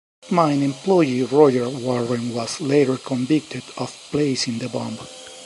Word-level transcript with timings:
Mine 0.31 0.63
employee 0.63 1.21
Roger 1.21 1.69
Warren 1.69 2.33
was 2.33 2.59
later 2.59 2.97
convicted 2.97 3.61
of 3.77 3.95
placing 4.09 4.57
the 4.57 4.67
bomb. 4.67 4.97